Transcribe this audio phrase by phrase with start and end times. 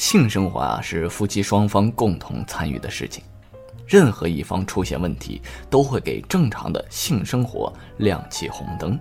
[0.00, 3.22] 性生活啊是夫妻双方共同参与的事情，
[3.86, 8.98] 任何一方出现问题，都会给正常的性生活亮起红灯。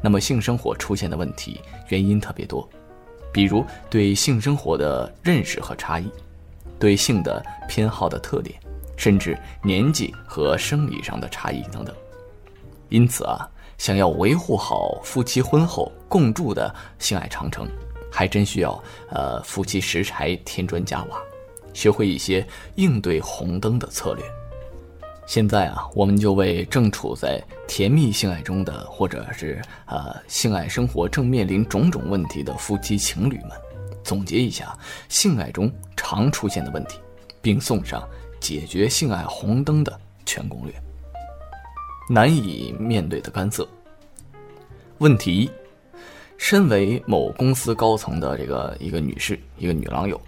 [0.00, 2.66] 那么性生活出现的问题原因特别多，
[3.32, 6.08] 比如对性生活的认识和差异，
[6.78, 8.56] 对性的偏好的特点，
[8.96, 11.92] 甚至年纪和生理上的差异等等。
[12.90, 13.42] 因此啊，
[13.76, 17.66] 想要维护好夫妻婚后共筑的性爱长城，
[18.16, 21.18] 还真需要呃夫妻拾柴添砖加瓦，
[21.74, 22.42] 学会一些
[22.76, 24.24] 应对红灯的策略。
[25.26, 27.38] 现在啊，我们就为正处在
[27.68, 33.50] 甜蜜性爱中的，或者是呃性爱生活正面临种种问题的夫妻情侣们，
[34.02, 34.74] 总结一下
[35.10, 36.98] 性爱中常出现的问题，
[37.42, 38.02] 并送上
[38.40, 40.74] 解决性爱红灯的全攻略。
[42.08, 43.68] 难以面对的干涩。
[44.98, 45.50] 问题一：
[46.38, 50.20] 身为某公司高层的这个一个女士，一个女郎友，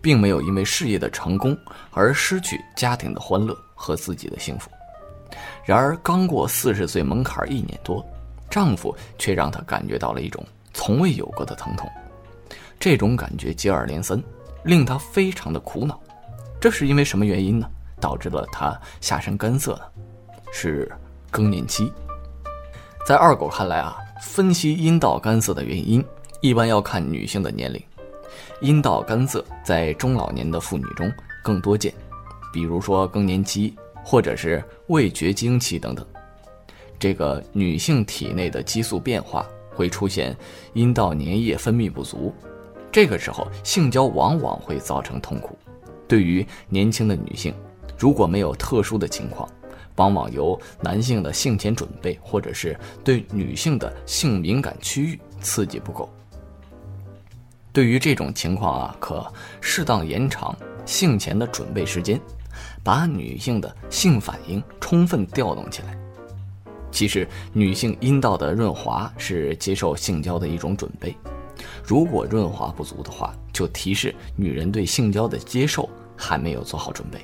[0.00, 1.56] 并没有因为事业的成功
[1.90, 4.70] 而失去家庭的欢乐和自己的幸福。
[5.64, 8.04] 然而，刚过四十岁门槛一年多，
[8.48, 11.90] 丈夫却让她感觉到了一种从未有过的疼痛。
[12.78, 14.22] 这种感觉接二连三，
[14.62, 16.00] 令她非常的苦恼。
[16.60, 17.68] 这是因为什么原因呢？
[18.00, 19.82] 导致了她下身干涩呢？
[20.52, 20.90] 是。
[21.28, 21.92] 更年期，
[23.04, 26.04] 在二狗看来啊，分析阴道干涩的原因，
[26.40, 27.82] 一般要看女性的年龄。
[28.60, 31.92] 阴道干涩在中老年的妇女中更多见，
[32.52, 36.04] 比如说更年期或者是未绝经期等等。
[36.98, 40.34] 这个女性体内的激素变化会出现
[40.72, 42.34] 阴道粘液分泌不足，
[42.90, 45.58] 这个时候性交往往会造成痛苦。
[46.08, 47.54] 对于年轻的女性，
[47.98, 49.46] 如果没有特殊的情况。
[49.96, 56.08] 往往由男性的性前准备，或者是对女性的性敏感区域刺激不够。
[57.72, 59.30] 对于这种情况啊，可
[59.60, 62.18] 适当延长性前的准备时间，
[62.82, 65.94] 把女性的性反应充分调动起来。
[66.90, 71.14] 其实，女性阴道的润滑是接受性交的一种准备。
[71.84, 75.86] 如果润滑不足的话，就提示女人对性交的接受
[76.16, 77.20] 还没有做好准备。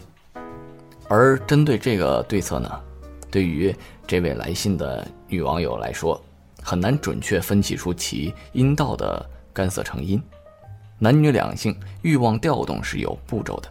[1.09, 2.81] 而针对这个对策呢，
[3.31, 3.75] 对于
[4.07, 6.21] 这位来信的女网友来说，
[6.63, 10.23] 很难准确分析出其阴道的干涩成因。
[10.99, 13.69] 男女两性欲望调动是有步骤的，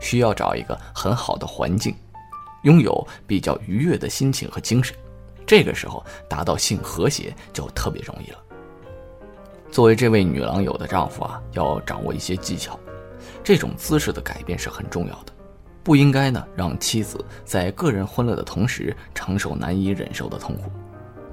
[0.00, 1.94] 需要找一个很好的环境，
[2.64, 4.94] 拥有比较愉悦的心情和精神，
[5.46, 8.38] 这个时候达到性和谐就特别容易了。
[9.70, 12.78] 作为这位女郎友的丈夫啊，要掌握一些技巧，
[13.42, 15.32] 这种姿势的改变是很重要的。
[15.84, 20.70] 不应该呢，让妻子在个人欢乐的同时承受难以忍受的痛苦。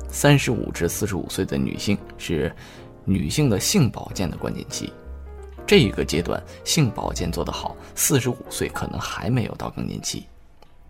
[0.09, 2.51] 三十五至四十五岁的女性是
[3.05, 4.91] 女性的性保健的关键期，
[5.67, 10.23] 这一个阶段性保健做得好，四十五岁可能还没有到更年期；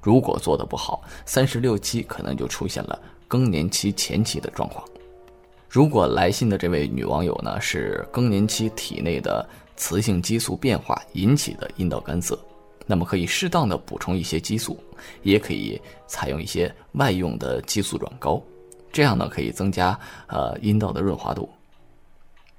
[0.01, 2.97] 如果做得不好，三十六七可能就出现了
[3.27, 4.81] 更年期前期的状况。
[5.67, 12.39] 如果来信的这位女网友呢是更年期体内的雌性激素变化引起的阴道干涩。
[12.89, 14.83] 那么可以适当的补充一些激素，
[15.21, 18.41] 也可以采用一些外用的激素软膏，
[18.91, 21.47] 这样呢可以增加呃阴道的润滑度。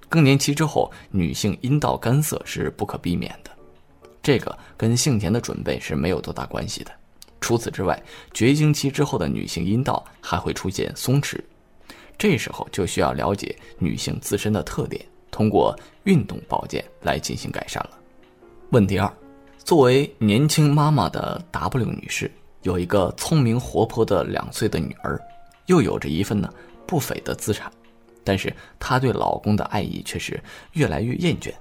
[0.09, 3.51] 更年期之后，女性阴道干涩是不可避免的，
[4.23, 6.93] 这个跟性前的准备是没有多大关系的。
[7.41, 8.01] 除此之外，
[8.33, 11.41] 绝经期之后的女性阴道还会出现松弛，
[12.17, 17.99] 这时候就需要了解女性自身的特点，通过运动保健来进行改善了。
[18.71, 19.13] 问题二。
[19.63, 22.31] 作为年轻妈妈的 W 女士，
[22.63, 25.21] 有一个聪明活泼的两岁的女儿，
[25.67, 26.53] 又有着一份呢
[26.87, 27.71] 不菲的资产，
[28.25, 31.53] 但是她对老公的爱意却是越来越厌倦。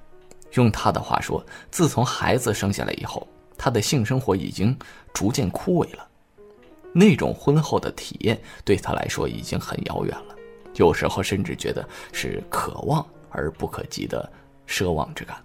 [0.54, 3.28] 用她的话说，自从孩子生下来以后，
[3.58, 4.76] 她的性生活已经
[5.14, 6.08] 逐渐枯萎了。
[6.92, 10.36] 那种婚后的体验对她来说已经很遥远了，
[10.78, 14.28] 有时候甚至觉得是可望而不可及的
[14.68, 15.38] 奢望之感。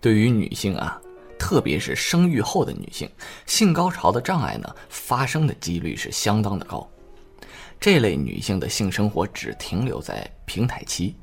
[0.00, 1.00] 对于女性啊。
[1.44, 3.06] 特别是生育后的女性，
[3.44, 6.88] 性高潮的障碍呢，发生的几率是相当的高。
[7.78, 11.14] 这类女性的性生活只停留在平台期，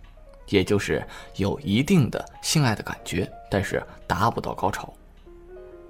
[0.50, 1.04] 也就是
[1.38, 4.94] 有一定的性爱的感觉，但是达不到高潮。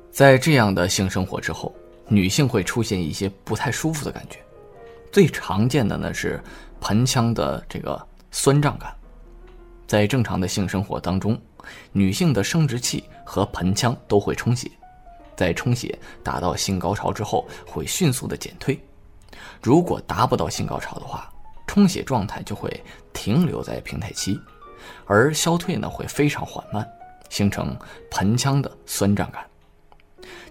[0.09, 1.75] 在这样的性生活之后，
[2.07, 4.39] 女性会出现一些不太舒服的感觉，
[5.11, 6.41] 最常见的呢是
[6.79, 8.01] 盆腔的这个
[8.31, 8.95] 酸胀感。
[9.91, 11.37] 在正常的性生活当中，
[11.91, 14.71] 女性的生殖器和盆腔都会充血，
[15.35, 18.81] 在充血达到性高潮之后，会迅速的减退。
[19.61, 21.29] 如果达不到性高潮的话，
[21.67, 22.71] 充血状态就会
[23.11, 24.39] 停留在平台期，
[25.07, 26.87] 而消退呢会非常缓慢，
[27.27, 27.77] 形成
[28.11, 29.45] 盆腔的酸胀感。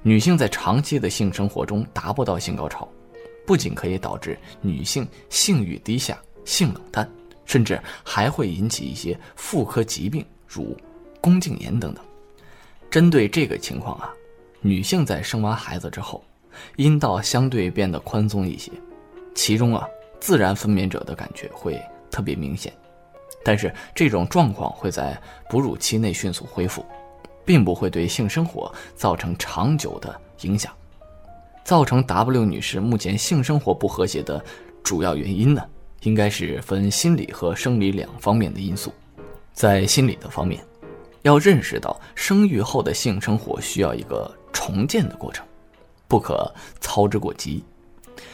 [0.03, 2.87] 女性在长期的性生活中达不到性高潮，
[3.47, 7.11] 不仅可以导致女性性欲低下、性冷淡，
[7.51, 10.77] 甚至还会引起一些妇科疾病，如
[11.21, 12.05] 宫颈炎等等。
[12.89, 14.09] 针对这个情况啊，
[14.61, 16.23] 女性在生完孩子之后，
[16.77, 18.71] 阴道相对变得宽松一些，
[19.35, 19.85] 其中啊，
[20.21, 21.77] 自然分娩者的感觉会
[22.09, 22.73] 特别明显，
[23.45, 26.87] 但是这种状况会在哺乳期内迅速恢复。
[27.43, 30.73] 并不会对性生活造成长久的影响。
[31.65, 34.45] 造成 W 女士目前性生活不和谐的
[34.85, 35.67] 主要原因呢，
[36.03, 38.93] 应该是分心理和生理两方面的因素。
[39.53, 40.65] 在心理的方面，
[41.23, 45.47] 要认识到生育后的性生活需要一个重建的过程，
[46.09, 47.63] 不可操之过急。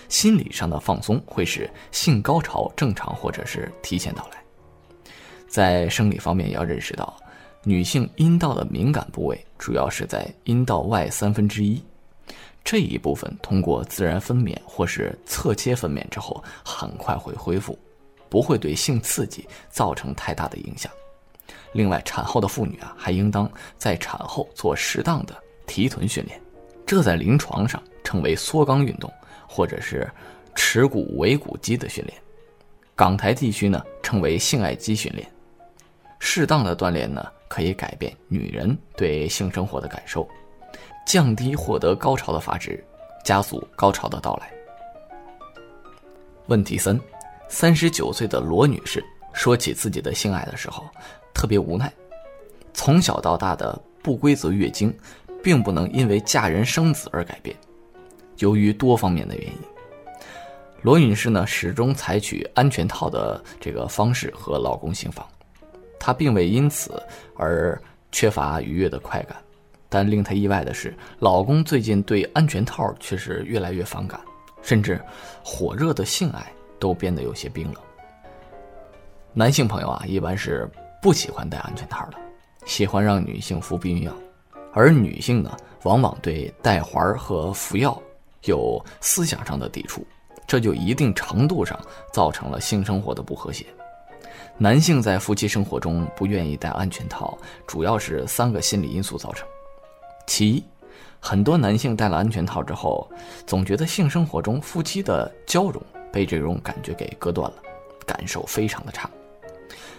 [0.09, 4.43] 心理上的放松会使性高潮正常或者是提前到来。
[5.49, 7.17] 在生理方面，要认识到。
[7.69, 11.83] 女性阴道的敏感部位主要是在阴道外三分之一，
[12.67, 17.79] 这一部分通过自然分娩或是侧切分娩之后，很快会恢复，
[18.29, 20.91] 不会对性刺激造成太大的影响。
[21.73, 23.49] 另外，产后的妇女啊，还应当
[23.79, 26.41] 在产后做适当的提臀训练，
[26.85, 29.09] 这在临床上称为缩肛运动，
[29.49, 30.11] 或者是
[30.57, 32.21] 耻骨尾骨肌的训练。
[32.97, 35.25] 港台地区呢，称为性爱肌训练。
[36.19, 37.25] 适当的锻炼呢。
[37.49, 40.29] 可以改变女人对性生活的感受，
[41.07, 42.83] 降低获得高潮的阀值，
[43.25, 44.51] 加速高潮的到来。
[46.47, 46.99] 问题三：
[47.49, 50.85] 三十九岁的罗女士说起自己的性爱的时候，
[51.35, 51.93] 特别无奈。
[52.73, 54.95] 从小到大的不规则月经，
[55.43, 57.57] 并不能因为嫁人生子而改变。
[58.39, 59.59] 由于多方面的原因，
[60.83, 65.27] 罗女士呢始终采取安全套的这个方式和老公行房。
[65.99, 67.03] 她并未因此
[67.35, 67.81] 而
[68.13, 69.37] 缺乏愉悦的快感，
[69.89, 74.21] 但令她意外的是，老公最近对安全套却是越来越反感，
[74.63, 75.01] 甚至
[75.45, 77.83] 火热的性爱都变得有些冰冷。
[79.33, 80.69] 男性朋友啊，一般是
[81.03, 82.17] 不喜欢戴安全套的，
[82.65, 84.13] 喜欢让女性服避孕药，
[84.73, 88.01] 而女性呢，往往对戴环和服药
[88.45, 90.07] 有思想上的抵触，
[90.47, 91.79] 这就一定程度上
[92.13, 93.67] 造成了性生活的不和谐。
[94.59, 97.37] 男性在夫妻生活中不愿意戴安全套，
[97.67, 99.47] 主要是三个心理因素造成。
[100.27, 100.65] 其一，
[101.21, 103.09] 很多男性戴了安全套之后，
[103.47, 105.81] 总觉得性生活中夫妻的交融
[106.13, 107.57] 被这种感觉给割断了，
[108.05, 109.09] 感受非常的差。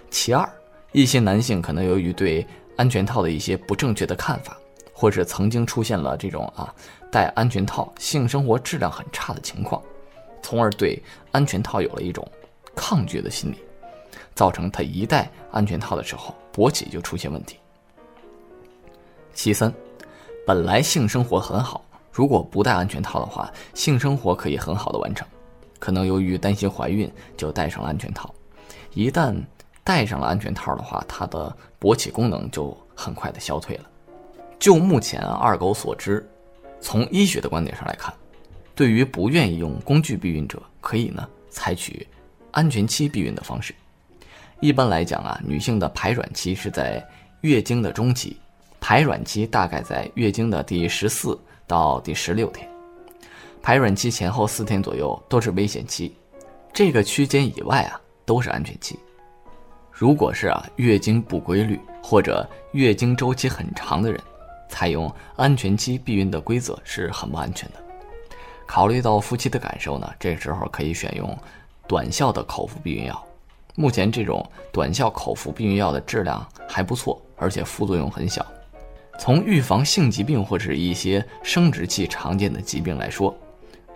[0.09, 0.47] 其二，
[0.91, 2.45] 一些男性可能由于对
[2.75, 4.57] 安全套的一些不正确的看法，
[4.93, 6.73] 或是曾经出现了这种啊
[7.11, 9.81] 戴安全套性生活质量很差的情况，
[10.41, 11.01] 从而对
[11.31, 12.25] 安全套有了一种
[12.75, 13.57] 抗拒的心理。
[14.35, 17.57] 造成他一戴安全套的时候，勃起就出现问题。
[19.33, 19.73] 其三，
[20.47, 25.27] 本来性生活很好，如果不戴安全套的话，性生活可以很好的完成。
[25.77, 28.33] 可能由于担心怀孕，就戴上了安全套。
[28.93, 29.35] 一旦
[29.83, 33.83] 戴上了安全套的话，它的勃起功能就很快的消退了。
[34.57, 36.25] 就目前二狗所知，
[36.79, 38.13] 从医学的观点上来看，
[38.73, 42.07] 对于不愿意用工具避孕者，可以呢采取
[42.51, 43.75] 安全期避孕的方式。
[44.61, 47.05] 一般来讲啊，女性的排卵期是在
[47.41, 48.37] 月经的中期，
[48.79, 52.69] 排卵期大概在月经的第十四到第十六天，
[53.61, 56.15] 排卵期前后四天左右都是危险期，
[56.71, 58.97] 这个区间以外啊都是安全期。
[59.91, 64.21] 如果是啊月经不规律或者月经周期很长的人，
[64.69, 67.83] 采用安全期避孕的规则是很不安全的。
[68.65, 71.37] 考虑到夫妻的感受呢，这时候可以选用
[71.87, 73.27] 短效的口服避孕药。
[73.75, 78.45] 目前这种短效口服避孕药的质量还不错，而且副作用很小。
[79.17, 83.35] 从预防性疾病或者一些生殖器常见的疾病来说，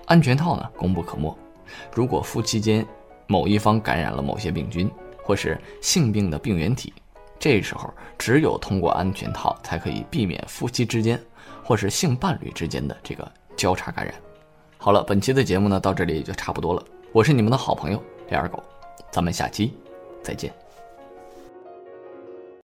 [0.05, 1.35] 安全套呢功不可没。
[1.93, 2.85] 如果夫妻间
[3.27, 4.89] 某一方感染了某些病菌
[5.23, 6.93] 或是性病的病原体，
[7.39, 11.19] 这时候只有通过安全套才可以避免夫妻之间
[11.63, 14.13] 或是性伴侣之间的这个交叉感染。
[14.77, 16.83] 好了，本期的节目呢到这里也就差不多了。
[17.13, 18.61] 我是你们的好朋友李二狗。
[19.11, 19.73] 咱们下期
[20.23, 20.60] 再见。